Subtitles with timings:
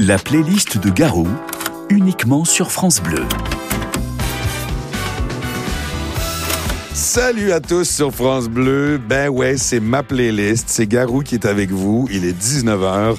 [0.00, 1.26] La playlist de Garou,
[1.90, 3.24] uniquement sur France Bleu.
[6.94, 8.98] Salut à tous sur France Bleu.
[8.98, 10.68] Ben ouais, c'est ma playlist.
[10.68, 12.06] C'est Garou qui est avec vous.
[12.12, 13.16] Il est 19h.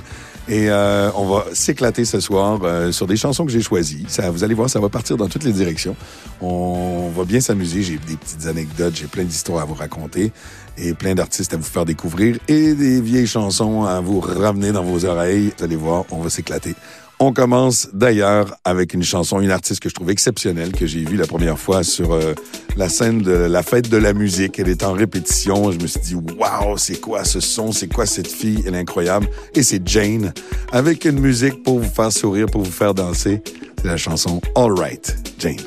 [0.50, 4.06] Et euh, on va s'éclater ce soir euh, sur des chansons que j'ai choisies.
[4.08, 5.96] Ça, vous allez voir, ça va partir dans toutes les directions.
[6.42, 7.84] On va bien s'amuser.
[7.84, 10.32] J'ai des petites anecdotes, j'ai plein d'histoires à vous raconter
[10.76, 14.84] et plein d'artistes à vous faire découvrir et des vieilles chansons à vous ramener dans
[14.84, 15.54] vos oreilles.
[15.56, 16.74] Vous allez voir, on va s'éclater.
[17.22, 21.18] On commence d'ailleurs avec une chanson, une artiste que je trouve exceptionnelle, que j'ai vue
[21.18, 22.34] la première fois sur euh,
[22.78, 24.58] la scène de la fête de la musique.
[24.58, 25.70] Elle est en répétition.
[25.70, 27.74] Je me suis dit, waouh, c'est quoi ce son?
[27.74, 28.64] C'est quoi cette fille?
[28.66, 29.28] Elle est incroyable.
[29.54, 30.34] Et c'est Jane,
[30.72, 33.42] avec une musique pour vous faire sourire, pour vous faire danser.
[33.82, 35.58] C'est la chanson All Right, Jane.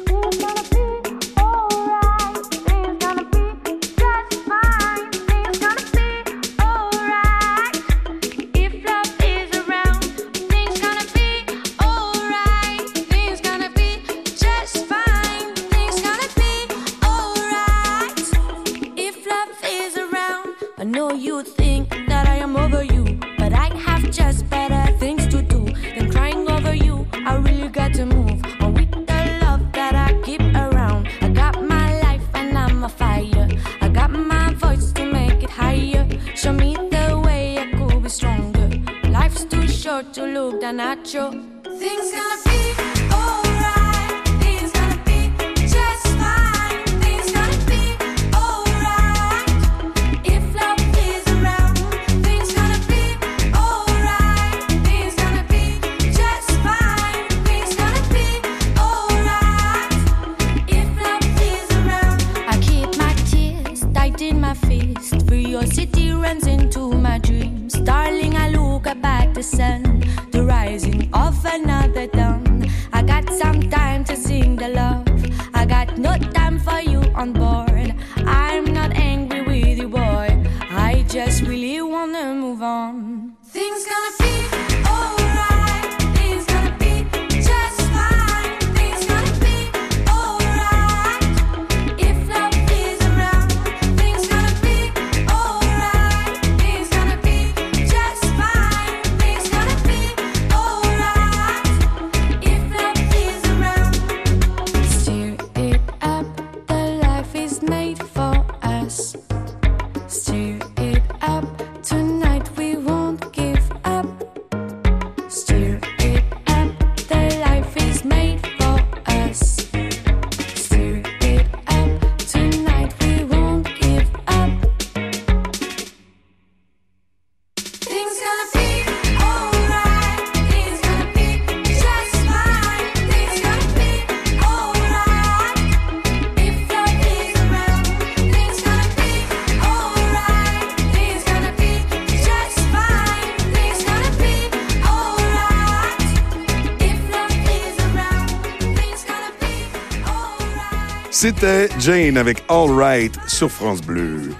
[151.22, 154.32] C'était Jane avec All Right sur France Bleu.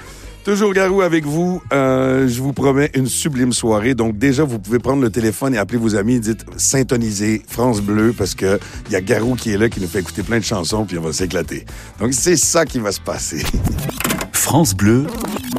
[0.44, 1.62] Toujours Garou avec vous.
[1.72, 3.94] Euh, je vous promets une sublime soirée.
[3.94, 6.18] Donc déjà, vous pouvez prendre le téléphone et appeler vos amis.
[6.18, 9.86] Dites syntoniser France Bleu parce que il y a Garou qui est là, qui nous
[9.86, 11.66] fait écouter plein de chansons, puis on va s'éclater.
[12.00, 13.44] Donc c'est ça qui va se passer.
[14.52, 15.06] France Bleu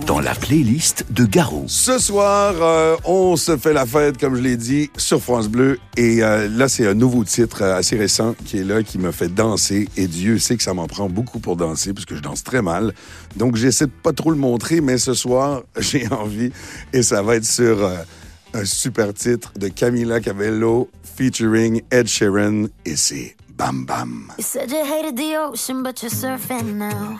[0.05, 1.63] dans la playlist de Garou.
[1.65, 5.79] Ce soir, euh, on se fait la fête, comme je l'ai dit, sur France Bleu.
[5.97, 9.11] Et euh, là, c'est un nouveau titre euh, assez récent qui est là, qui me
[9.11, 9.89] fait danser.
[9.97, 12.61] Et Dieu sait que ça m'en prend beaucoup pour danser, parce que je danse très
[12.61, 12.93] mal.
[13.35, 16.51] Donc, j'essaie de pas trop le montrer, mais ce soir, j'ai envie.
[16.93, 17.89] Et ça va être sur
[18.53, 20.87] un super titre de Camila Cabello
[21.17, 22.65] featuring Ed Sheeran.
[22.85, 24.31] Et c'est Bam Bam.
[24.37, 27.19] You said you hated the ocean, but you're surfing now.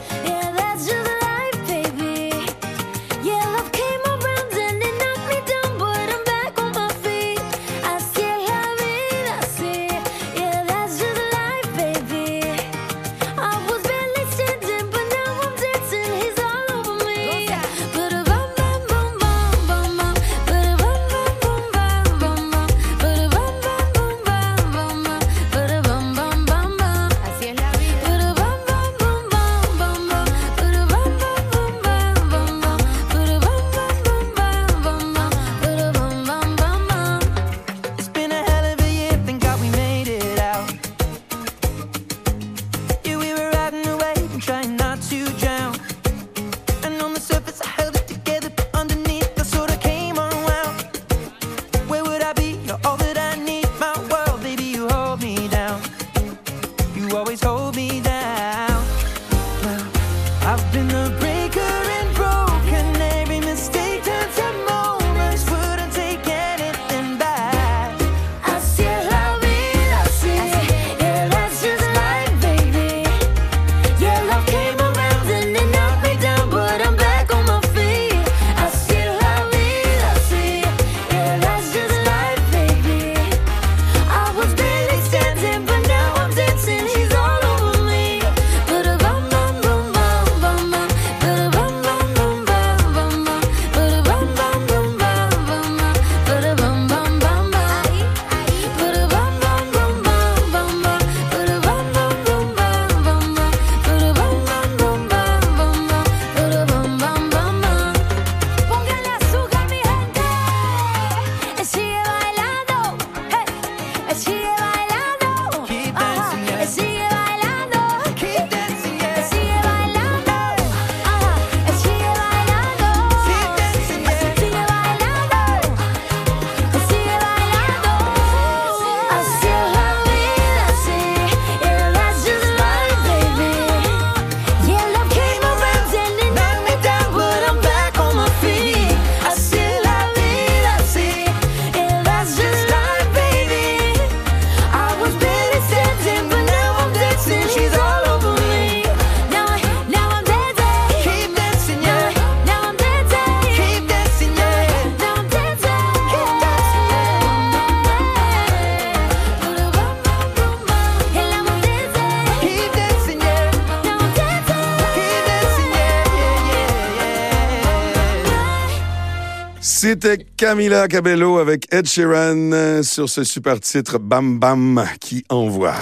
[170.01, 175.75] C'était Camila Cabello avec Ed Sheeran euh, sur ce super titre Bam Bam qui envoie.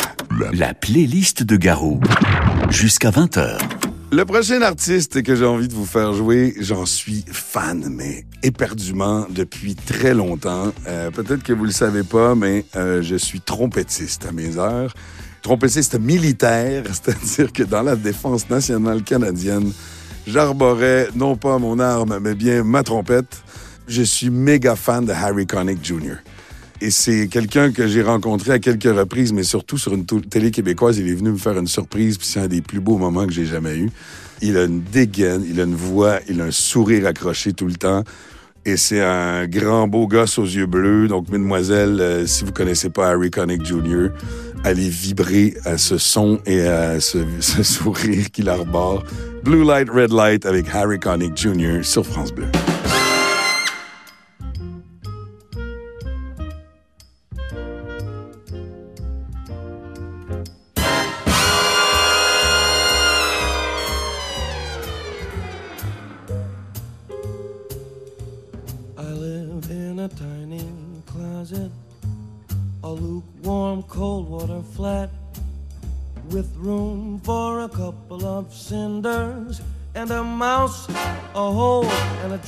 [0.51, 2.01] La playlist de Garou.
[2.69, 3.57] Jusqu'à 20h.
[4.11, 9.25] Le prochain artiste que j'ai envie de vous faire jouer, j'en suis fan, mais éperdument
[9.29, 10.73] depuis très longtemps.
[10.87, 14.93] Euh, Peut-être que vous le savez pas, mais euh, je suis trompettiste à mes heures.
[15.41, 19.71] Trompettiste militaire, c'est-à-dire que dans la défense nationale canadienne,
[20.27, 23.43] j'arborais non pas mon arme, mais bien ma trompette.
[23.89, 26.17] Je suis méga fan de Harry Connick Jr.
[26.79, 30.99] Et c'est quelqu'un que j'ai rencontré à quelques reprises, mais surtout sur une télé québécoise.
[30.99, 33.33] Il est venu me faire une surprise, puis c'est un des plus beaux moments que
[33.33, 33.89] j'ai jamais eu.
[34.43, 37.73] Il a une dégaine, il a une voix, il a un sourire accroché tout le
[37.73, 38.03] temps.
[38.63, 41.07] Et c'est un grand beau gosse aux yeux bleus.
[41.07, 44.09] Donc, mesdemoiselles, euh, si vous connaissez pas Harry Connick Jr.,
[44.63, 47.17] allez vibrer à ce son et à ce
[47.63, 49.03] sourire qu'il arbore.
[49.43, 51.79] Blue Light, Red Light avec Harry Connick Jr.
[51.81, 52.45] sur France Bleu.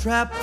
[0.02, 0.34] Trap.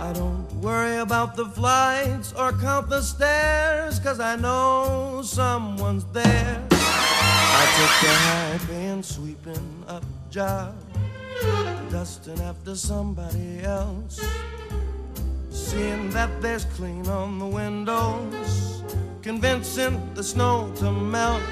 [0.00, 6.60] I don't worry about the flights or count the stairs, cause I know someone's there.
[6.72, 10.74] I took the high paying sweeping up job,
[11.92, 14.20] dusting after somebody else.
[15.50, 18.82] Seeing that there's clean on the windows,
[19.22, 21.42] convincing the snow to melt.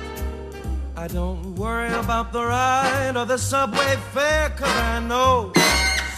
[0.97, 5.53] I don't worry about the ride or the subway fare, cause I know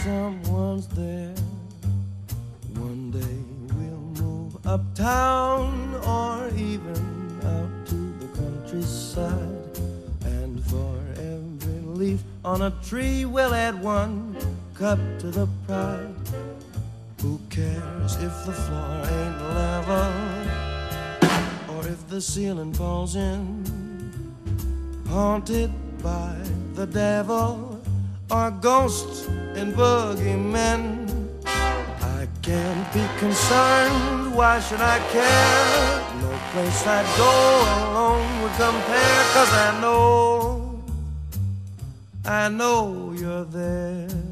[0.03, 1.35] someone's there.
[2.75, 3.39] One day
[3.77, 9.79] we'll move uptown or even out to the countryside.
[10.25, 14.37] And for every leaf on a tree, we'll add one
[14.75, 16.17] cup to the pride.
[17.21, 20.13] Who cares if the floor ain't level
[21.77, 23.65] or if the ceiling falls in?
[25.07, 25.71] Haunted
[26.03, 26.35] by
[26.75, 27.72] the devil
[28.33, 31.07] or ghosts and boogeymen.
[31.45, 36.01] I can't be concerned, why should I care?
[36.23, 37.33] No place I'd go
[37.85, 40.83] alone would compare, cause I know,
[42.25, 44.32] I know you're there.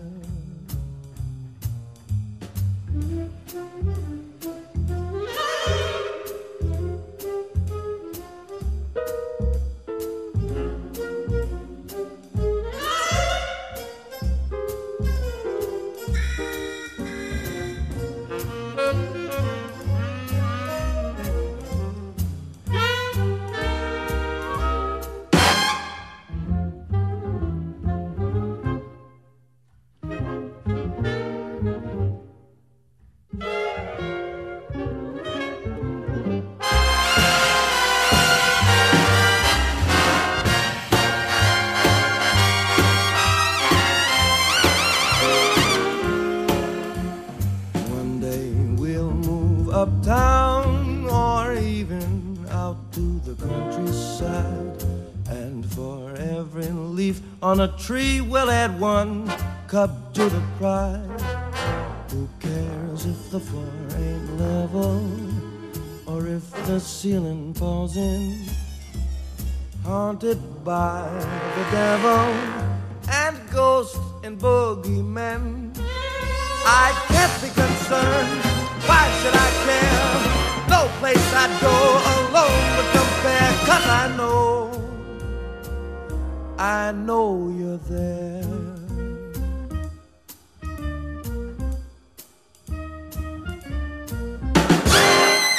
[57.50, 59.26] On a tree, we'll add one
[59.66, 61.21] cup to the pride.
[62.12, 65.02] Who cares if the floor ain't level
[66.07, 68.38] or if the ceiling falls in?
[69.83, 71.11] Haunted by
[71.57, 72.25] the devil
[73.11, 75.76] and ghosts and boogeymen.
[76.85, 78.42] I can't be concerned.
[78.87, 80.11] Why should I care?
[80.75, 81.76] No place I'd go
[82.14, 83.50] alone would compare.
[83.66, 84.60] Cause I know,
[86.62, 88.45] I know you're there.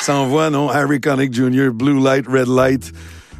[0.03, 0.67] Ça envoie, non?
[0.67, 2.91] Harry Connick Jr., Blue Light, Red Light.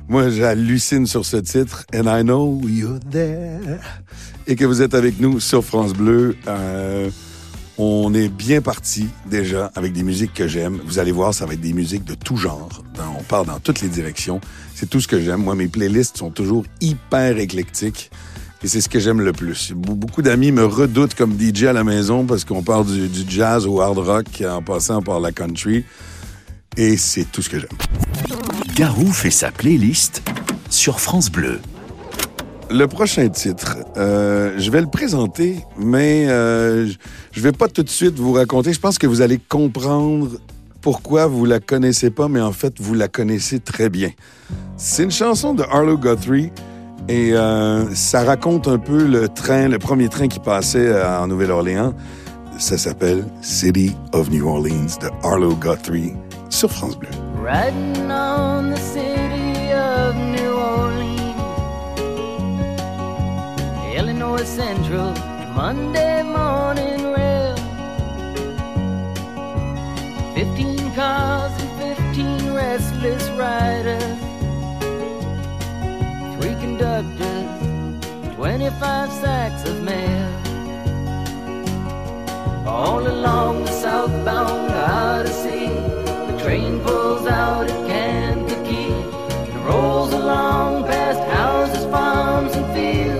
[0.10, 1.86] Moi, j'hallucine sur ce titre.
[1.94, 3.80] And I know you're there.
[4.48, 6.36] Et que vous êtes avec nous sur France Bleu.
[6.48, 7.12] Euh,
[7.78, 10.80] on est bien parti déjà avec des musiques que j'aime.
[10.86, 12.84] Vous allez voir, ça va être des musiques de tout genre.
[13.18, 14.40] On part dans toutes les directions.
[14.76, 15.44] C'est tout ce que j'aime.
[15.44, 18.12] Moi, mes playlists sont toujours hyper éclectiques.
[18.64, 19.74] Et c'est ce que j'aime le plus.
[19.76, 23.66] Beaucoup d'amis me redoutent comme DJ à la maison parce qu'on part du, du jazz
[23.66, 25.84] au hard rock en passant par la country.
[26.78, 27.70] Et c'est tout ce que j'aime.
[28.76, 30.22] Garou fait sa playlist
[30.70, 31.60] sur France Bleu.
[32.74, 36.88] Le prochain titre, euh, je vais le présenter, mais euh,
[37.34, 38.72] je vais pas tout de suite vous raconter.
[38.72, 40.30] Je pense que vous allez comprendre
[40.80, 44.12] pourquoi vous la connaissez pas, mais en fait, vous la connaissez très bien.
[44.78, 46.52] C'est une chanson de Arlo Guthrie
[47.10, 51.94] et euh, ça raconte un peu le train, le premier train qui passait en Nouvelle-Orléans.
[52.58, 56.14] Ça s'appelle City of New Orleans de Arlo Guthrie
[56.50, 57.10] sur France Bleu.
[64.42, 65.14] Illinois Central,
[65.54, 67.56] Monday morning rail.
[70.34, 74.20] Fifteen cars and fifteen restless riders,
[76.36, 80.30] three conductors, twenty-five sacks of mail.
[82.66, 85.68] All along the southbound Odyssey,
[86.32, 88.92] the train pulls out at Kankakee
[89.52, 93.11] and rolls along past houses, farms, and fields.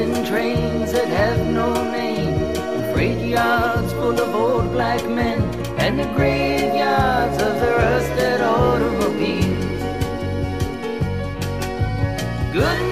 [0.00, 5.42] Passing trains that have no name, and freight yards full of old black men,
[5.78, 9.82] and the graveyards of the rusted automobiles.
[12.50, 12.89] Good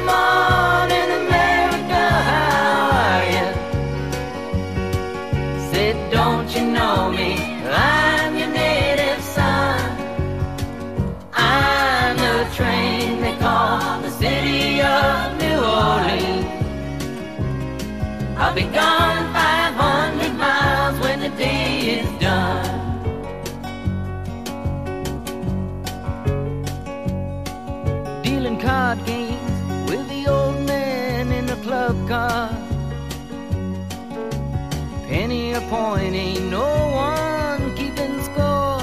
[35.68, 38.80] point, ain't no one keeping score.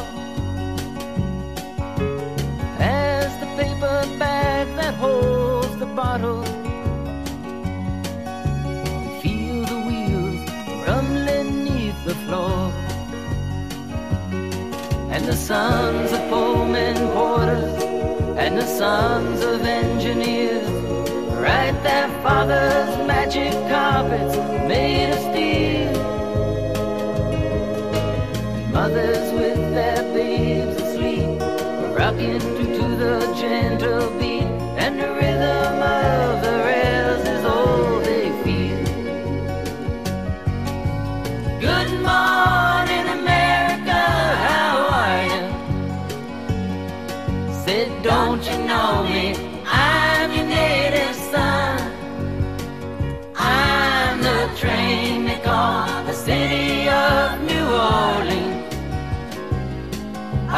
[2.80, 6.44] As the paper bag that holds the bottle.
[9.22, 10.42] Feel the wheels
[10.88, 12.72] rumbling neath the floor.
[15.14, 17.84] And the sons of Pullman porters
[18.38, 20.70] and the sons of engineers
[21.42, 24.36] write their father's magic carpets
[24.68, 25.95] made of steel.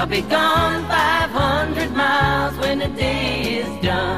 [0.08, 4.17] I'll be gone 500 miles when the day is done.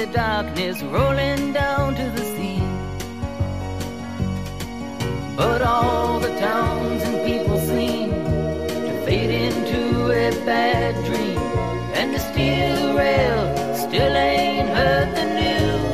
[0.00, 2.62] the darkness rolling down to the sea.
[5.36, 11.38] But all the towns and people seem to fade into a bad dream.
[11.98, 13.40] And the steel rail
[13.76, 15.92] still ain't heard the news.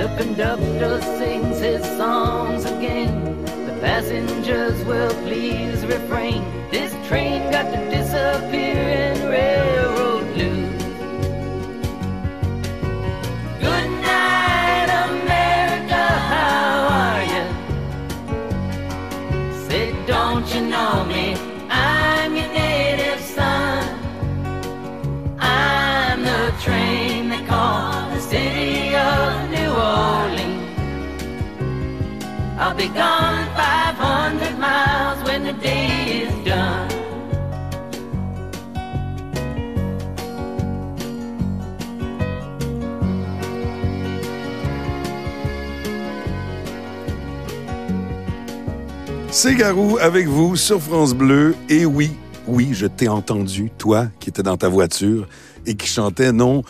[0.00, 3.42] The conductor sings his songs again.
[3.68, 6.59] The passengers will please refrain
[49.42, 51.54] C'est Garou avec vous sur France Bleu.
[51.70, 52.10] Et oui,
[52.46, 55.26] oui, je t'ai entendu, toi qui étais dans ta voiture
[55.64, 56.62] et qui chantait non,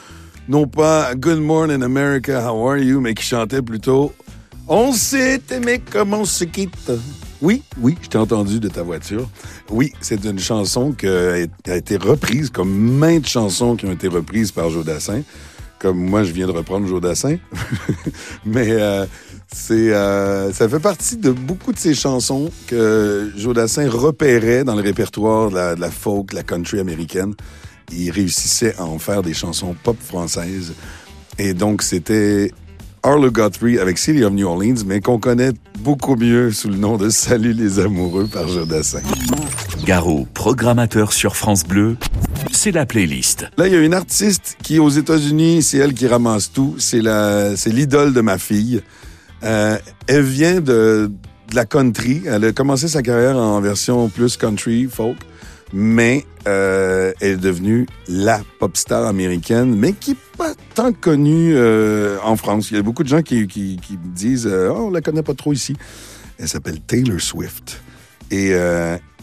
[0.48, 4.12] non pas Good Morning America, how are you, mais qui chantait plutôt
[4.68, 6.92] On s'est aimé comme on se quitte.
[7.42, 9.28] Oui, oui, je t'ai entendu de ta voiture.
[9.68, 14.52] Oui, c'est une chanson qui a été reprise, comme maintes chansons qui ont été reprises
[14.52, 15.22] par Jodassin.
[15.80, 17.38] Comme moi, je viens de reprendre Jodassin.
[18.44, 19.06] Mais euh,
[19.50, 24.82] c'est, euh, ça fait partie de beaucoup de ces chansons que Jodassin repérait dans le
[24.82, 27.34] répertoire de la, folk, de la country américaine.
[27.92, 30.74] Il réussissait à en faire des chansons pop françaises.
[31.38, 32.52] Et donc, c'était
[33.02, 36.98] Arlo Guthrie avec City of New Orleans, mais qu'on connaît beaucoup mieux sous le nom
[36.98, 39.00] de Salut les amoureux par Jodassin.
[40.34, 41.96] Programmateur sur France Bleu,
[42.52, 43.48] c'est la playlist.
[43.58, 46.76] Là, il y a une artiste qui, aux États-Unis, c'est elle qui ramasse tout.
[46.78, 47.02] C'est
[47.66, 48.82] l'idole de ma fille.
[49.42, 51.10] Euh, elle vient de,
[51.52, 52.22] la country.
[52.24, 55.16] Elle a commencé sa carrière en version plus country, folk,
[55.72, 61.54] mais euh, elle est devenue la pop star américaine, mais qui n'est pas tant connue
[61.56, 62.70] euh, en France.
[62.70, 63.76] Il y a beaucoup de gens qui, qui,
[64.14, 65.74] disent Oh, on la connaît pas trop ici.
[66.38, 67.82] Elle s'appelle Taylor Swift.
[68.30, 68.54] Et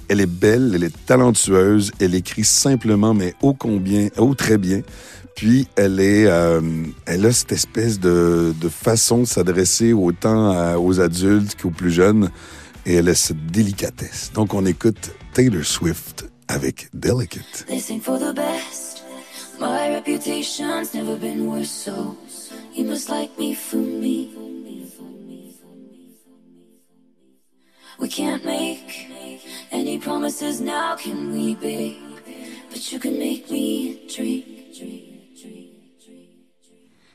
[0.09, 4.81] elle est belle, elle est talentueuse, elle écrit simplement, mais ô combien, ô très bien.
[5.35, 6.61] Puis elle est, euh,
[7.05, 12.31] elle a cette espèce de, de façon de s'adresser autant aux adultes qu'aux plus jeunes,
[12.85, 14.31] et elle a cette délicatesse.
[14.33, 17.65] Donc on écoute Taylor Swift avec Delicate.
[19.59, 22.15] My reputation's never been worse, so
[22.75, 24.29] you must like me for me.
[27.99, 29.09] We can't make
[29.71, 31.97] any promises now, can we, babe?
[32.69, 34.43] But you can make me dream.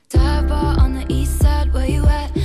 [0.09, 2.42] Dive bar on the east side, where you at?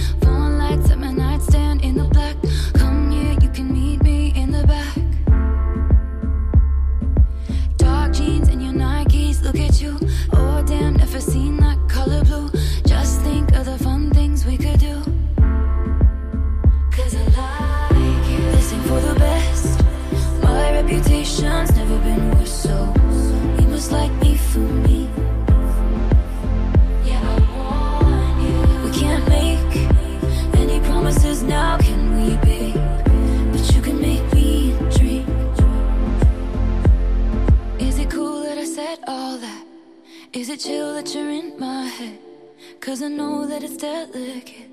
[40.68, 42.20] Chill that you're in my head?
[42.82, 44.70] Cause I know that it's delicate.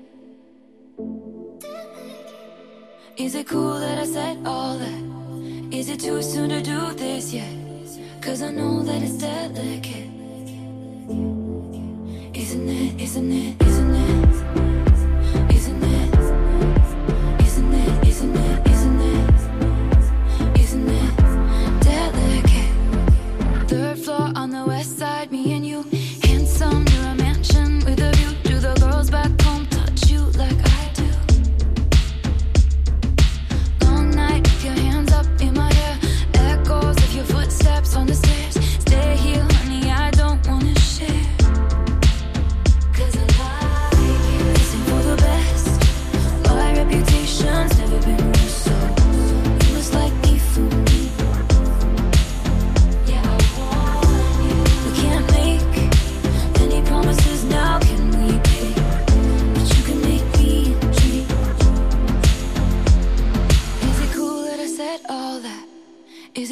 [3.15, 5.03] Is it cool that I said all that?
[5.71, 7.55] Is it too soon to do this yet?
[8.21, 10.11] Cause I know that it's delicate.
[12.43, 14.74] Isn't it, isn't it, isn't it?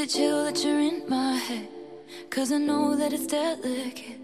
[0.03, 1.67] It chill that you're in my head?
[2.29, 4.19] Cause I know that it's delicate.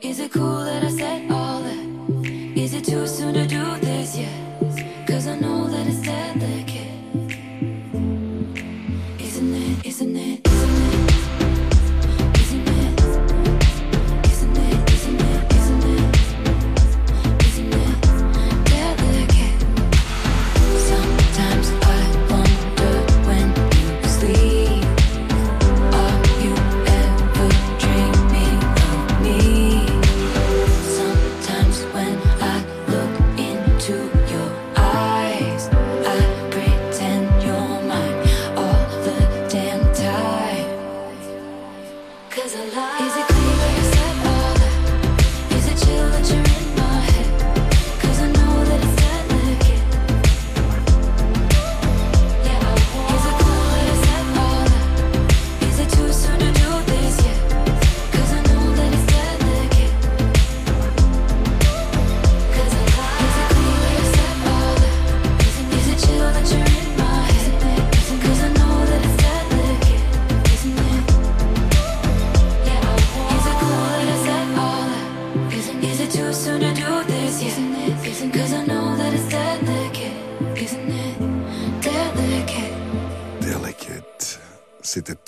[0.00, 2.58] Is it cool that I said all that?
[2.58, 4.65] Is it too soon to do this yet?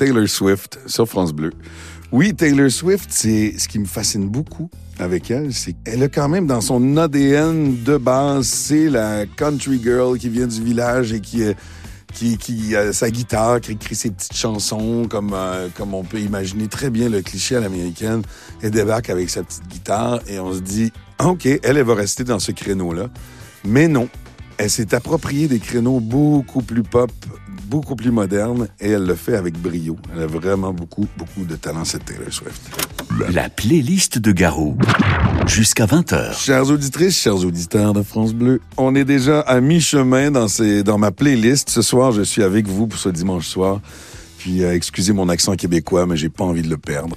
[0.09, 1.53] Taylor Swift sur France Bleu.
[2.13, 6.31] Oui, Taylor Swift, c'est ce qui me fascine beaucoup avec elle, c'est qu'elle a quand
[6.31, 11.21] même dans son ADN de base, c'est la country girl qui vient du village et
[11.21, 11.43] qui
[12.15, 16.21] qui, qui a sa guitare, qui écrit ses petites chansons, comme, euh, comme on peut
[16.21, 18.23] imaginer très bien le cliché à l'américaine.
[18.63, 20.91] Elle débarque avec sa petite guitare et on se dit,
[21.23, 23.09] OK, elle, elle va rester dans ce créneau-là.
[23.63, 24.09] Mais non,
[24.57, 27.13] elle s'est appropriée des créneaux beaucoup plus pop,
[27.67, 29.97] beaucoup plus modernes et elle le fait avec brio.
[30.15, 32.61] Elle a vraiment beaucoup, beaucoup de talent, cette Taylor Swift.
[33.31, 34.77] La playlist de Garou.
[35.47, 36.39] Jusqu'à 20h.
[36.39, 40.99] Chères auditrices, chers auditeurs de France Bleu, on est déjà à mi-chemin dans, ces, dans
[40.99, 41.71] ma playlist.
[41.71, 43.81] Ce soir, je suis avec vous pour ce dimanche soir.
[44.39, 47.17] Puis, euh, excusez mon accent québécois, mais j'ai pas envie de le perdre.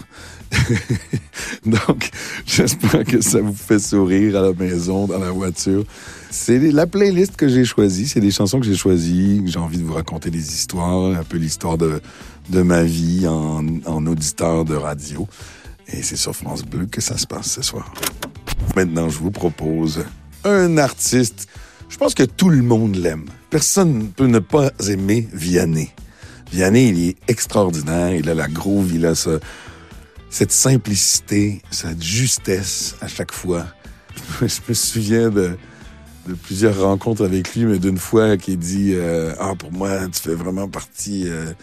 [1.66, 2.10] Donc,
[2.46, 5.86] j'espère que ça vous fait sourire à la maison, dans la voiture.
[6.32, 8.08] C'est la playlist que j'ai choisie.
[8.08, 9.44] C'est des chansons que j'ai choisies.
[9.46, 12.02] J'ai envie de vous raconter des histoires, un peu l'histoire de,
[12.50, 15.28] de ma vie en, auditeur de radio.
[15.94, 17.94] Et c'est sur France Bleu que ça se passe ce soir.
[18.76, 20.06] Maintenant, je vous propose
[20.44, 21.48] un artiste.
[21.90, 23.26] Je pense que tout le monde l'aime.
[23.50, 25.92] Personne ne peut ne pas aimer Vianney.
[26.52, 28.14] Vianney, il est extraordinaire.
[28.14, 29.40] Il a la groove, il a ce,
[30.30, 33.66] cette simplicité, cette justesse à chaque fois.
[34.42, 35.58] Je me souviens de,
[36.28, 40.22] de plusieurs rencontres avec lui, mais d'une fois qui dit euh, Ah, pour moi, tu
[40.22, 41.28] fais vraiment partie.
[41.28, 41.54] Euh,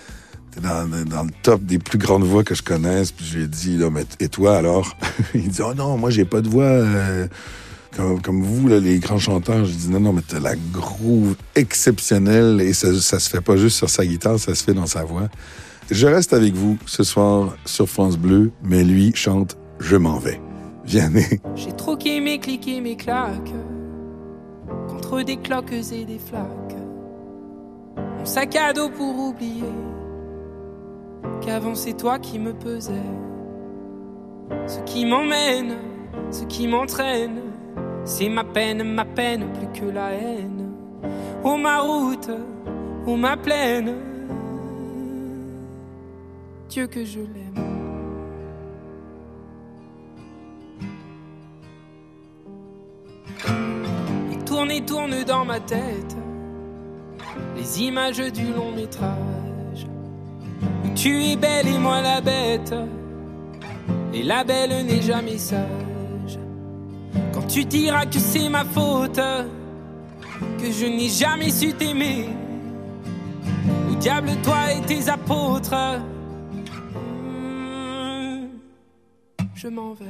[0.51, 3.12] t'es dans, le top des plus grandes voix que je connaisse.
[3.12, 4.96] Puis je lui ai dit non, mais et toi alors
[5.35, 6.64] Il dit Oh non, moi j'ai pas de voix.
[6.64, 7.29] Euh,
[8.22, 12.61] comme, vous, là, les grands chanteurs, je dis non, non, mais t'as la groove exceptionnelle
[12.61, 15.04] et ça, ça se fait pas juste sur sa guitare, ça se fait dans sa
[15.04, 15.28] voix.
[15.90, 20.40] Je reste avec vous ce soir sur France Bleu, mais lui chante Je m'en vais.
[20.84, 21.40] Vianney.
[21.54, 23.52] J'ai troqué mes clics et mes claques
[24.88, 26.76] contre des cloques et des flaques.
[28.18, 29.72] Mon sac à dos pour oublier
[31.40, 32.92] qu'avant c'est toi qui me pesais.
[34.66, 35.76] Ce qui m'emmène,
[36.30, 37.40] ce qui m'entraîne,
[38.09, 40.73] c'est ma peine, ma peine plus que la haine.
[41.44, 42.31] Oh ma route,
[43.07, 43.94] oh ma plaine
[46.71, 47.64] Dieu que je l'aime.
[54.33, 56.16] Et tourne et tourne dans ma tête
[57.57, 59.87] les images du long métrage.
[60.85, 62.75] Où tu es belle et moi la bête.
[64.14, 65.88] Et la belle n'est jamais sage.
[67.48, 69.20] Tu diras que c'est ma faute,
[70.61, 72.28] que je n'ai jamais su t'aimer.
[73.90, 75.74] Au diable, toi et tes apôtres.
[79.61, 80.06] je m'en vais.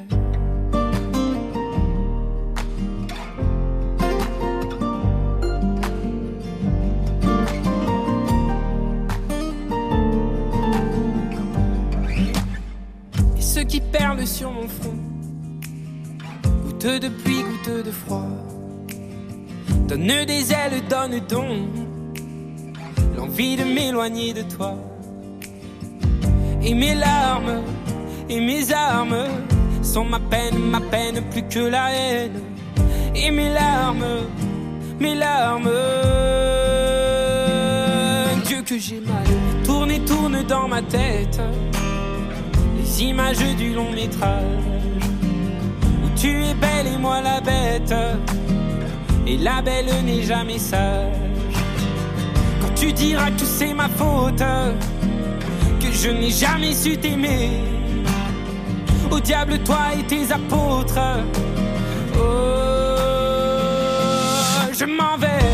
[13.36, 15.07] Et ceux qui perlent sur mon front,
[16.78, 18.28] goutte de pluie, goutte de froid,
[19.88, 21.70] donne des ailes, donne donc
[23.16, 24.76] l'envie de m'éloigner de toi.
[26.62, 27.62] Et mes larmes
[28.28, 29.26] et mes armes
[29.82, 32.40] sont ma peine, ma peine plus que la haine.
[33.16, 34.06] Et mes larmes,
[35.00, 35.70] mes larmes,
[38.46, 39.26] Dieu que j'ai mal,
[39.64, 41.40] tourne et tourne dans ma tête
[42.78, 44.68] les images du long métrage
[46.20, 47.94] tu es belle et moi la bête.
[49.26, 51.12] Et la belle n'est jamais sage.
[52.60, 54.42] Quand tu diras que c'est ma faute,
[55.80, 57.50] que je n'ai jamais su t'aimer
[59.10, 60.98] au diable, toi et tes apôtres.
[62.14, 62.18] Oh,
[64.72, 65.47] je m'en vais.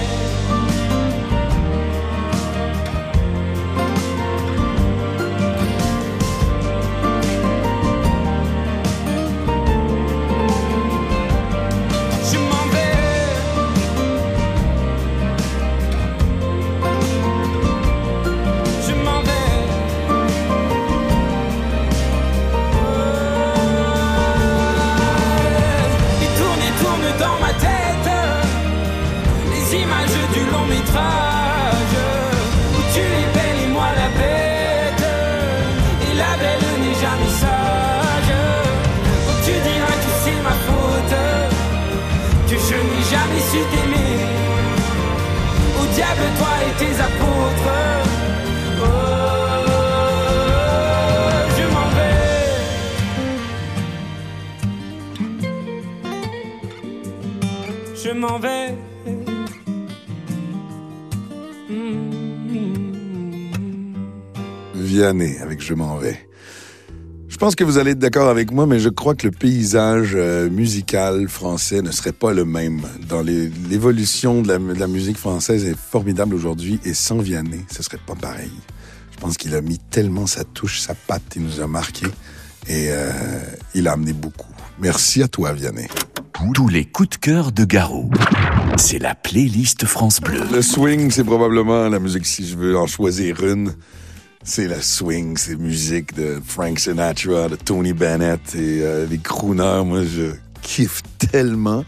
[58.04, 58.74] Je m'en vais.
[64.74, 66.28] Vianney avec Je m'en vais.
[67.28, 70.12] Je pense que vous allez être d'accord avec moi, mais je crois que le paysage
[70.14, 72.82] euh, musical français ne serait pas le même.
[73.08, 78.14] Dans l'évolution de, la, musique française est formidable aujourd'hui et sans Vianney, ce serait pas
[78.14, 78.52] pareil.
[79.12, 82.06] Je pense qu'il a mis tellement sa touche, sa patte, il nous a marqué
[82.68, 83.10] et euh,
[83.74, 84.52] il a amené beaucoup.
[84.78, 85.88] Merci à toi, Vianney.
[86.52, 88.10] Tous les coups de cœur de Garou.
[88.76, 90.40] C'est la playlist France Bleu.
[90.52, 93.72] Le swing, c'est probablement la musique, si je veux en choisir une.
[94.42, 99.84] C'est la swing, c'est musique de Frank Sinatra, de Tony Bennett et euh, les crooners.
[99.84, 101.84] Moi, je kiffe tellement.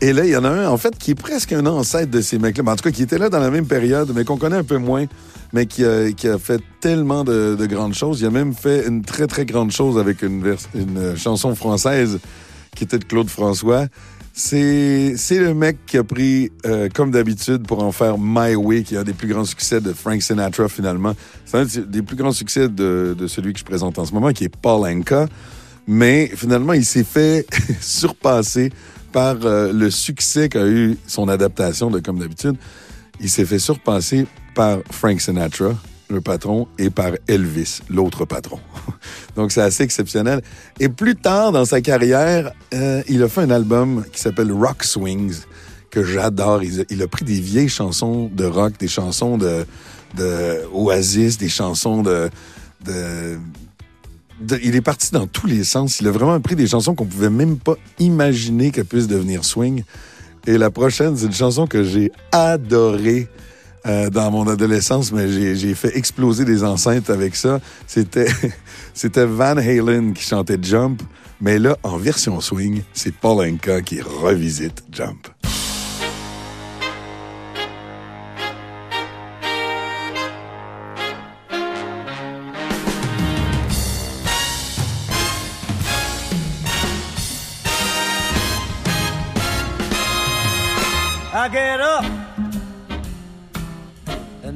[0.00, 2.22] Et là, il y en a un, en fait, qui est presque un ancêtre de
[2.22, 2.64] ces mecs-là.
[2.72, 4.78] En tout cas, qui était là dans la même période, mais qu'on connaît un peu
[4.78, 5.04] moins,
[5.52, 8.20] mais qui a, fait tellement de, de, grandes choses.
[8.20, 10.56] Il a même fait une très, très grande chose avec une
[11.16, 12.18] chanson française
[12.76, 13.86] qui était de Claude François.
[14.32, 18.94] C'est, le mec qui a pris, euh, comme d'habitude, pour en faire My Way, qui
[18.94, 21.14] est un des plus grands succès de Frank Sinatra, finalement.
[21.46, 24.32] C'est un des plus grands succès de, de celui que je présente en ce moment,
[24.32, 25.26] qui est Paul Anka.
[25.86, 27.46] Mais finalement, il s'est fait
[27.80, 28.72] surpasser
[29.10, 32.56] par euh, le succès qu'a eu son adaptation de Comme d'habitude.
[33.20, 35.74] Il s'est fait surpasser par Frank Sinatra,
[36.08, 38.60] le patron, et par Elvis, l'autre patron.
[39.36, 40.42] Donc, c'est assez exceptionnel.
[40.78, 44.84] Et plus tard dans sa carrière, euh, il a fait un album qui s'appelle Rock
[44.84, 45.40] Swings,
[45.90, 46.62] que j'adore.
[46.62, 49.64] Il, a pris des vieilles chansons de rock, des chansons de,
[50.72, 52.30] Oasis, des chansons de,
[52.84, 53.38] de
[54.62, 56.00] il est parti dans tous les sens.
[56.00, 59.82] Il a vraiment pris des chansons qu'on pouvait même pas imaginer qu'elles puissent devenir swing.
[60.46, 63.28] Et la prochaine, c'est une chanson que j'ai adorée.
[63.86, 67.60] Euh, dans mon adolescence, mais j'ai fait exploser des enceintes avec ça.
[67.86, 68.26] C'était
[68.94, 71.00] c'était Van Halen qui chantait Jump,
[71.40, 75.28] mais là, en version swing, c'est Paul Anka qui revisite Jump.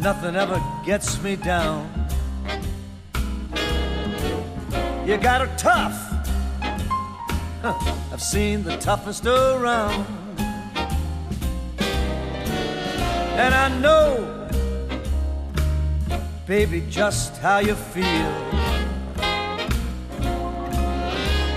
[0.00, 1.86] Nothing ever gets me down.
[5.06, 5.96] You got it tough.
[7.60, 10.06] Huh, I've seen the toughest around.
[13.36, 14.48] And I know,
[16.46, 18.32] baby, just how you feel.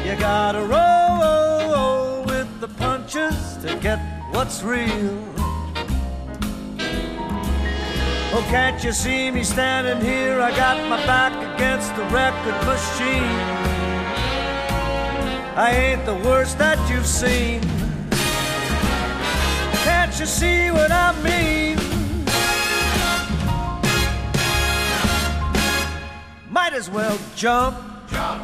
[0.05, 3.99] You gotta roll with the punches to get
[4.31, 5.32] what's real.
[8.35, 10.41] Oh, can't you see me standing here?
[10.41, 13.37] I got my back against the record machine.
[15.55, 17.61] I ain't the worst that you've seen.
[19.85, 21.77] Can't you see what I mean?
[26.49, 27.77] Might as well jump.
[28.09, 28.41] Jump.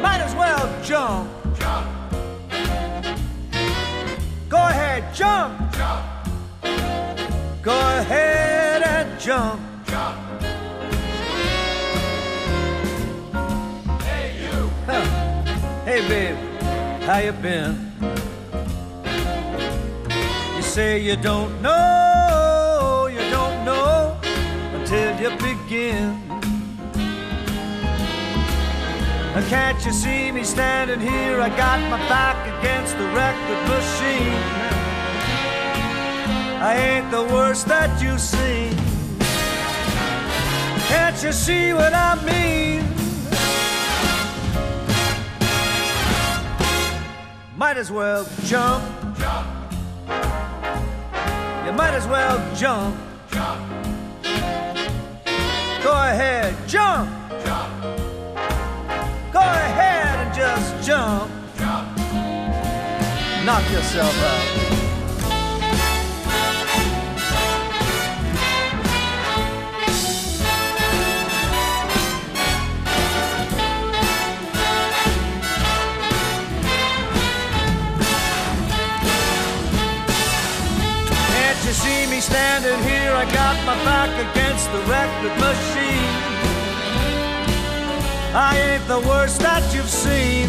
[0.00, 1.28] Might as well jump.
[1.58, 1.86] Jump.
[4.48, 5.65] Go ahead, jump.
[7.66, 9.60] Go ahead and jump.
[9.88, 10.16] Jump.
[14.02, 14.70] Hey, you.
[14.86, 15.04] Huh.
[15.84, 16.36] Hey, babe,
[17.02, 17.90] how you been?
[20.54, 24.16] You say you don't know, you don't know
[24.74, 26.22] until you begin.
[29.48, 31.40] Can't you see me standing here?
[31.40, 34.75] I got my back against the record machine.
[36.68, 38.76] I ain't the worst that you've seen.
[40.88, 42.82] Can't you see what I mean?
[47.56, 48.82] Might as well jump.
[49.16, 49.46] jump.
[51.64, 52.96] You might as well jump.
[53.30, 53.60] jump.
[55.84, 57.08] Go ahead, jump.
[57.44, 57.72] jump.
[59.32, 61.30] Go ahead and just jump.
[61.56, 61.96] jump.
[63.46, 64.85] Knock yourself out.
[82.16, 86.16] Me standing here, I got my back against the record machine.
[88.34, 90.48] I ain't the worst that you've seen.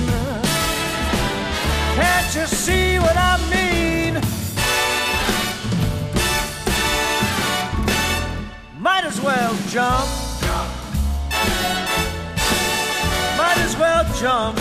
[1.95, 4.13] Can't you see what I mean?
[8.79, 10.07] Might as well jump.
[13.37, 14.56] Might as well jump.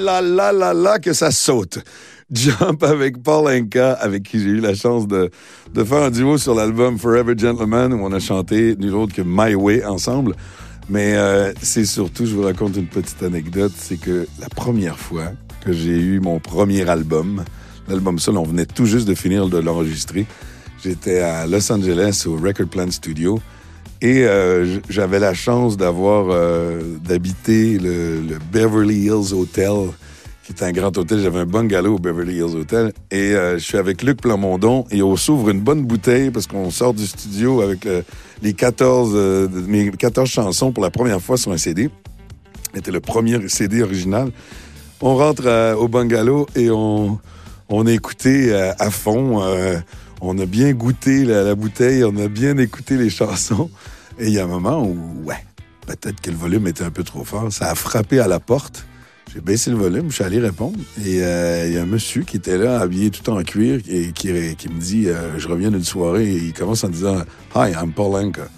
[0.00, 1.78] Là là là là que ça saute.
[2.32, 5.30] Jump avec Paul Anka, avec qui j'ai eu la chance de,
[5.74, 9.54] faire un duo sur l'album Forever Gentleman, où on a chanté nul autre que My
[9.54, 10.36] Way ensemble.
[10.88, 15.32] Mais euh, c'est surtout, je vous raconte une petite anecdote, c'est que la première fois
[15.64, 17.44] que j'ai eu mon premier album,
[17.88, 20.26] l'album seul, on venait tout juste de finir de l'enregistrer.
[20.82, 23.40] J'étais à Los Angeles au Record Plant Studio
[24.02, 29.88] et euh, j'avais la chance d'avoir euh, d'habiter le, le Beverly Hills Hotel,
[30.44, 31.20] qui est un grand hôtel.
[31.20, 35.02] J'avais un bungalow au Beverly Hills Hotel et euh, je suis avec Luc Plamondon et
[35.02, 38.04] on s'ouvre une bonne bouteille parce qu'on sort du studio avec le-
[38.42, 41.90] les 14 euh, mes 14 chansons pour la première fois sur un CD.
[42.74, 44.30] C'était le premier CD original.
[45.02, 47.18] On rentre euh, au bungalow et on,
[47.68, 47.86] on
[48.50, 49.42] euh, à fond.
[50.20, 53.70] On a bien goûté la, bouteille, on a bien écouté les chansons.
[54.18, 55.44] Et il y a un moment où, ouais,
[55.86, 57.52] peut-être que le volume était un peu trop fort.
[57.52, 58.84] Ça a frappé à la porte.
[59.32, 60.78] J'ai baissé le volume, je suis allé répondre.
[61.04, 64.10] Et euh, il y a un monsieur qui était là, habillé tout en cuir, et
[64.12, 66.28] qui, me dit euh, Je reviens d'une soirée.
[66.28, 67.18] Et il commence en disant
[67.54, 68.48] Hi, I'm Paul Anka.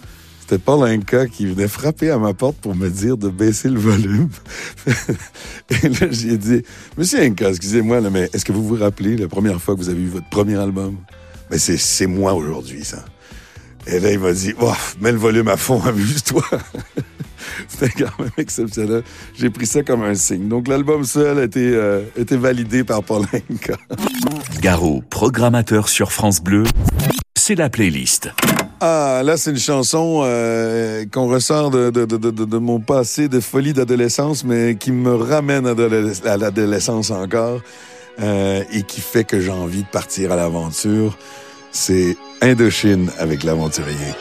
[0.40, 3.78] C'était Paul Anka qui venait frapper à ma porte pour me dire de baisser le
[3.78, 4.30] volume.
[4.86, 6.62] et là, j'ai dit
[6.96, 10.00] Monsieur Anka, excusez-moi, mais est-ce que vous vous rappelez la première fois que vous avez
[10.00, 10.96] eu votre premier album?
[11.52, 13.04] Mais c'est c'est moi aujourd'hui, ça.
[13.86, 16.42] Et là, il m'a dit, oh, mets le volume à fond, amuse-toi.
[17.68, 19.02] C'était quand même exceptionnel.
[19.38, 20.48] J'ai pris ça comme un signe.
[20.48, 23.74] Donc, l'album seul a été, euh, été validé par Paul Anka.
[24.62, 26.64] Garot, programmateur sur France Bleu,
[27.34, 28.30] c'est la playlist.
[28.80, 33.28] Ah, là, c'est une chanson euh, qu'on ressort de, de, de, de, de mon passé
[33.28, 37.60] de folie d'adolescence, mais qui me ramène à l'adolescence encore
[38.20, 41.16] euh, et qui fait que j'ai envie de partir à l'aventure.
[41.72, 44.14] C'est Indochine avec l'aventurier.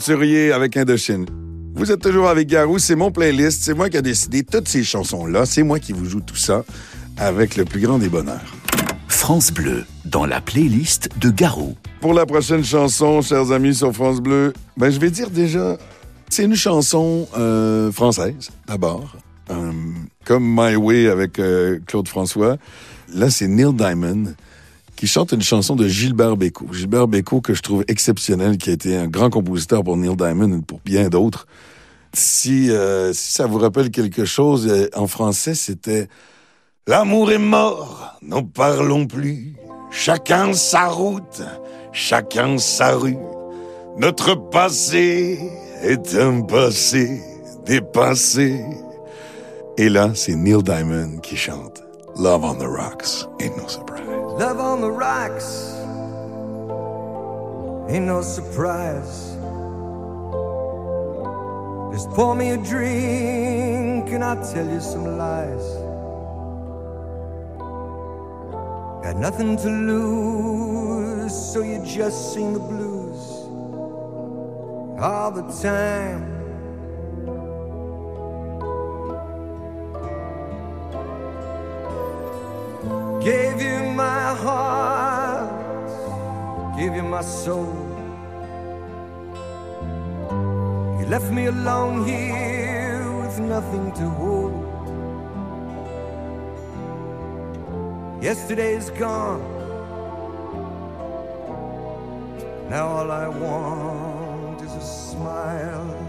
[0.00, 1.26] L'aventurier avec Indochine.
[1.74, 4.82] Vous êtes toujours avec Garou, c'est mon playlist, c'est moi qui ai décidé toutes ces
[4.82, 6.64] chansons-là, c'est moi qui vous joue tout ça
[7.18, 8.54] avec le plus grand des bonheurs.
[9.08, 11.74] France Bleu, dans la playlist de Garou.
[12.00, 15.76] Pour la prochaine chanson, chers amis sur France Bleu, ben, je vais dire déjà,
[16.30, 19.16] c'est une chanson euh, française, d'abord.
[19.50, 19.70] Euh,
[20.24, 22.56] comme My Way avec euh, Claude François.
[23.12, 24.32] Là, c'est Neil Diamond
[25.00, 26.66] qui chante une chanson de Gilbert Bécaud.
[26.74, 30.58] Gilbert Bécaud, que je trouve exceptionnel, qui a été un grand compositeur pour Neil Diamond
[30.58, 31.46] et pour bien d'autres.
[32.12, 36.08] Si, euh, si ça vous rappelle quelque chose, euh, en français, c'était
[36.86, 39.54] L'amour est mort, n'en parlons plus.
[39.90, 41.40] Chacun sa route,
[41.92, 43.16] chacun sa rue.
[43.96, 45.38] Notre passé
[45.82, 47.22] est un passé
[47.64, 48.62] dépassé.
[49.78, 51.82] Et là, c'est Neil Diamond qui chante
[52.18, 53.99] Love on the Rocks, ain't no surprise.
[54.38, 55.80] Love on the rocks
[57.90, 59.36] ain't no surprise.
[61.92, 65.66] Just pour me a drink and I'll tell you some lies.
[69.02, 73.20] Got nothing to lose, so you just sing the blues
[75.00, 76.39] all the time.
[83.22, 85.50] Gave you my heart,
[86.78, 87.76] gave you my soul.
[90.98, 94.54] You left me alone here with nothing to hold.
[98.22, 99.42] Yesterday's gone.
[102.70, 105.99] Now all I want is a smile.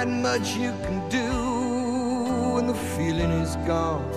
[0.00, 4.08] Not much you can do when the feeling is gone.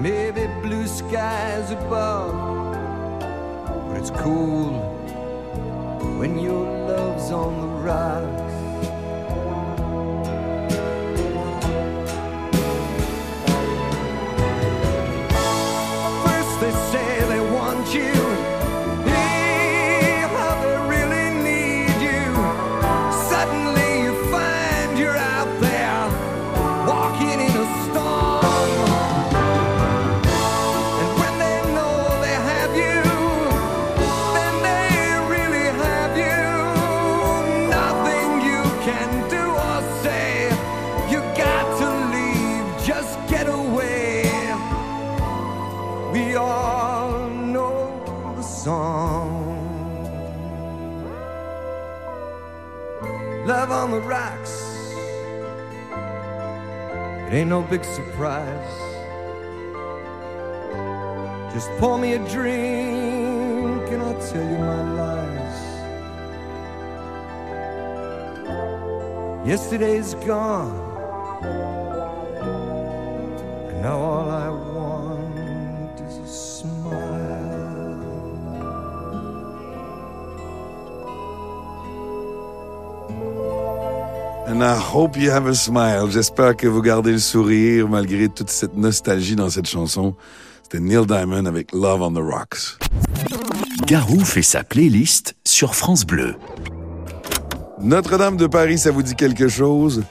[0.00, 2.36] Maybe blue skies above,
[3.88, 4.91] but it's cool
[53.82, 54.62] on the rocks.
[57.26, 58.74] It ain't no big surprise.
[61.52, 65.58] Just pour me a drink and I'll tell you my lies.
[69.48, 70.91] Yesterday's gone.
[84.52, 86.10] And I hope you have a smile.
[86.10, 90.14] J'espère que vous gardez le sourire malgré toute cette nostalgie dans cette chanson.
[90.62, 92.76] C'était Neil Diamond avec Love on the Rocks.
[93.86, 96.34] Garou fait sa playlist sur France Bleu.
[97.80, 100.02] Notre-Dame de Paris, ça vous dit quelque chose?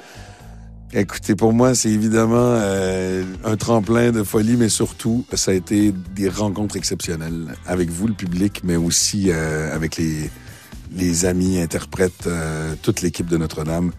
[0.91, 5.93] Écoutez, pour moi, c'est évidemment euh, un tremplin de folie, mais surtout, ça a été
[6.15, 10.31] des rencontres exceptionnelles avec vous, le public, mais aussi euh, avec les,
[10.95, 13.91] les amis, interprètes, euh, toute l'équipe de Notre-Dame.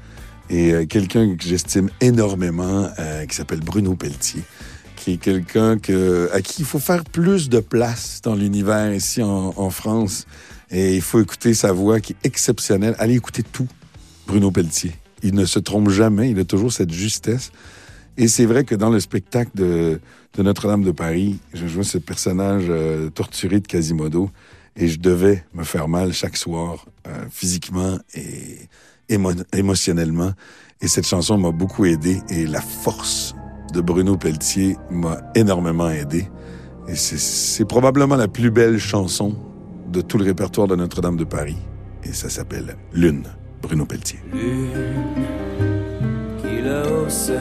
[0.53, 4.43] Et euh, quelqu'un que j'estime énormément, euh, qui s'appelle Bruno Pelletier,
[4.97, 9.23] qui est quelqu'un que, à qui il faut faire plus de place dans l'univers ici
[9.23, 10.27] en, France.
[10.71, 12.95] Et il faut écouter sa voix qui est exceptionnelle.
[12.99, 13.67] Allez écouter tout,
[14.27, 14.93] Bruno Pelletier.
[15.23, 17.51] Il ne se trompe jamais, il a toujours cette justesse.
[18.19, 20.01] Et c'est vrai que dans le spectacle de,
[20.37, 24.31] Notre-Dame de Paris, je jouais ce personnage euh, torturé de Quasimodo
[24.77, 26.87] et je devais me faire mal chaque soir,
[27.31, 28.69] physiquement et
[29.09, 30.33] émo- émotionnellement.
[30.81, 33.35] Et cette chanson m'a beaucoup aidé et la force
[33.73, 36.29] de Bruno Pelletier m'a énormément aidé.
[36.89, 39.35] Et c'est- probablement la plus belle chanson
[39.91, 41.57] de tout le répertoire de Notre-Dame de Paris.
[42.05, 43.23] Et ça s'appelle Lune,
[43.63, 44.19] Bruno Pelletier.
[44.33, 44.71] Lune
[46.43, 47.39] qui là-haut sur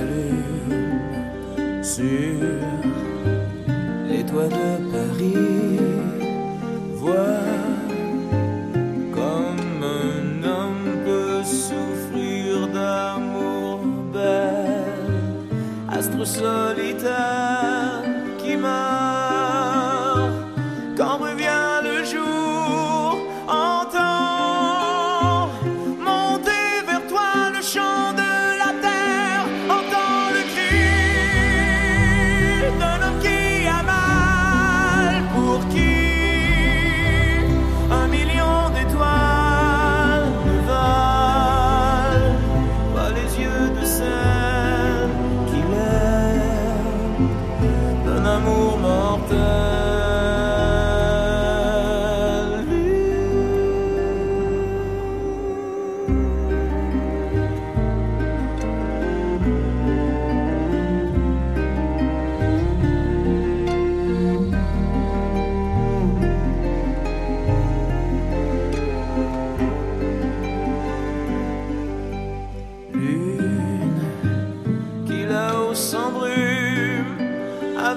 [4.09, 5.80] les toits de Paris.
[6.97, 7.39] Vois
[16.26, 17.70] solitário.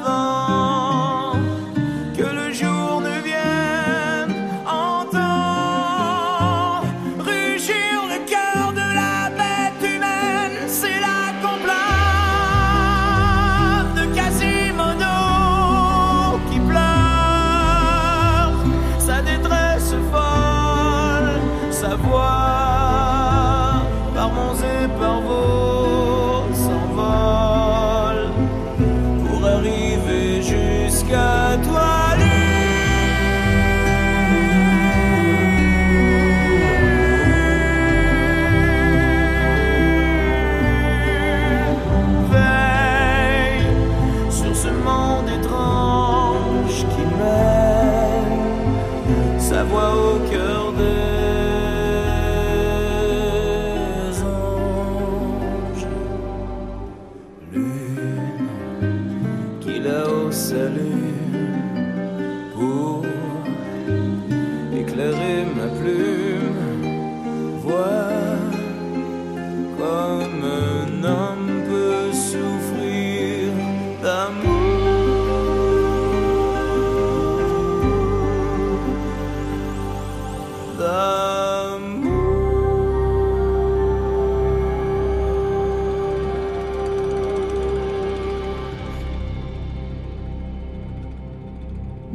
[0.05, 0.34] love.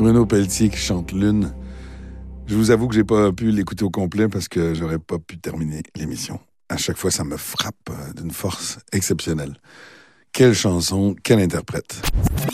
[0.10, 1.54] Bruno Pelletier qui chante Lune.
[2.48, 5.38] Je vous avoue que j'ai pas pu l'écouter au complet parce que j'aurais pas pu
[5.38, 6.40] terminer l'émission.
[6.68, 9.54] À chaque fois, ça me frappe euh, d'une force exceptionnelle.
[10.32, 12.02] Quelle chanson, quel interprète.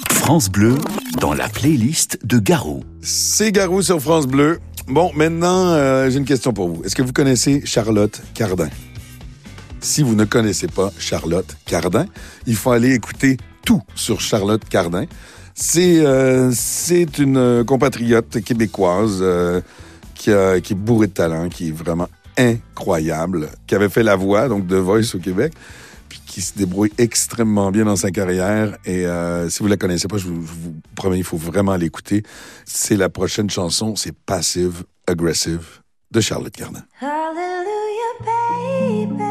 [0.09, 0.75] France Bleu,
[1.21, 2.83] dans la playlist de Garou.
[2.99, 4.59] C'est Garou sur France Bleu.
[4.87, 6.83] Bon, maintenant, euh, j'ai une question pour vous.
[6.83, 8.67] Est-ce que vous connaissez Charlotte Cardin?
[9.79, 12.05] Si vous ne connaissez pas Charlotte Cardin,
[12.47, 15.05] il faut aller écouter tout sur Charlotte Cardin.
[15.57, 19.61] C'est euh, c'est une compatriote québécoise euh,
[20.13, 24.17] qui, a- qui est bourrée de talent, qui est vraiment incroyable, qui avait fait la
[24.17, 25.53] voix, donc de Voice au Québec,
[26.09, 28.77] puis qui se débrouille extrêmement bien dans sa carrière.
[28.83, 31.77] Et euh, si vous la connaissez pas, je vous, je vous promets, il faut vraiment
[31.77, 32.23] l'écouter.
[32.65, 35.65] C'est la prochaine chanson, c'est Passive Aggressive
[36.11, 36.83] de Charlotte Cardin.
[36.99, 39.23] Hallelujah, baby.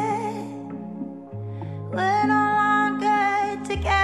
[3.67, 4.04] Together.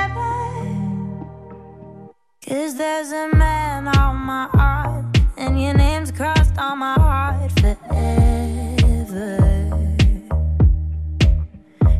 [2.51, 5.05] Cause there's a man on my heart,
[5.37, 9.39] and your name's crossed on my heart forever.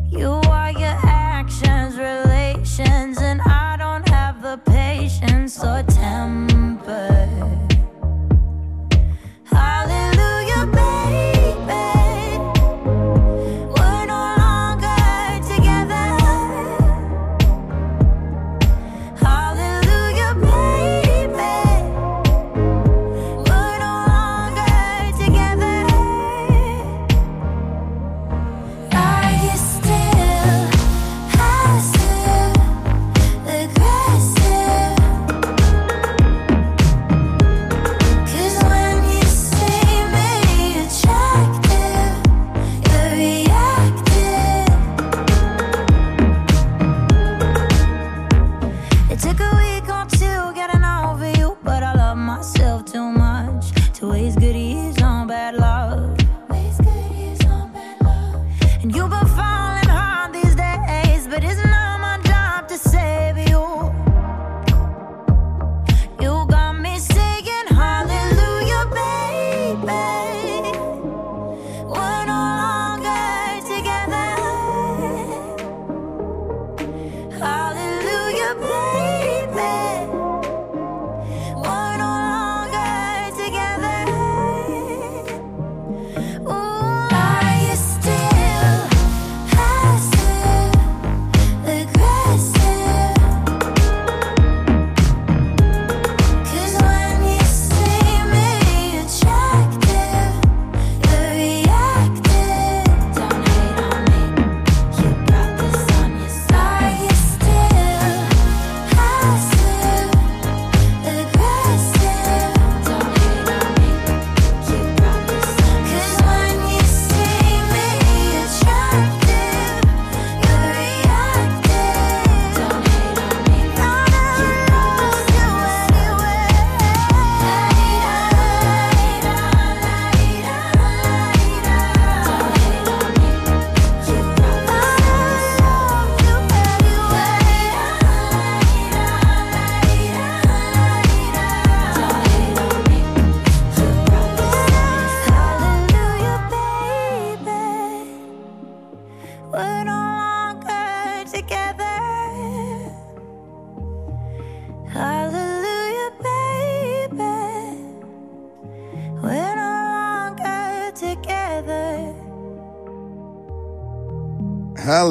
[0.09, 6.50] You are your actions, relations, and I don't have the patience or temper.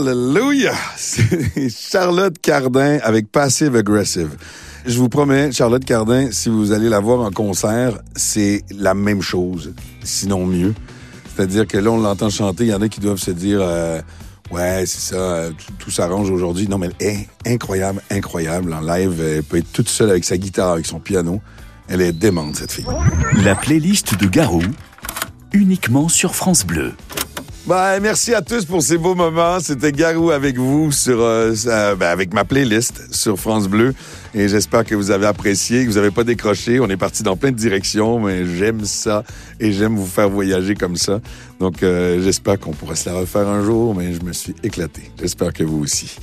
[0.00, 0.72] Hallelujah!
[0.96, 4.30] C'est Charlotte Cardin avec Passive Aggressive.
[4.86, 9.20] Je vous promets, Charlotte Cardin, si vous allez la voir en concert, c'est la même
[9.20, 10.72] chose, sinon mieux.
[11.36, 14.00] C'est-à-dire que là, on l'entend chanter, il y en a qui doivent se dire euh,
[14.50, 16.66] Ouais, c'est ça, euh, tout, tout s'arrange aujourd'hui.
[16.66, 18.72] Non, mais elle est incroyable, incroyable.
[18.72, 21.42] En live, elle peut être toute seule avec sa guitare, avec son piano.
[21.88, 22.86] Elle est démente, cette fille.
[23.44, 24.62] La playlist de Garou,
[25.52, 26.94] uniquement sur France Bleu.
[27.66, 29.60] Ben, merci à tous pour ces beaux moments.
[29.60, 33.94] C'était Garou avec vous sur euh, ça- ben, avec ma playlist sur France Bleu.
[34.34, 36.80] Et j'espère que vous avez apprécié, que vous n'avez pas décroché.
[36.80, 39.22] On est parti dans plein de directions, mais j'aime ça
[39.60, 41.20] et j'aime vous faire voyager comme ça.
[41.60, 45.10] Donc euh, j'espère qu'on pourra se la refaire un jour, mais je me suis éclaté.
[45.20, 46.16] J'espère que vous aussi.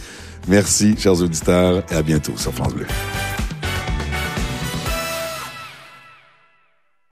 [0.47, 2.87] Merci, chers auditeurs, et à bientôt sur France Bleu.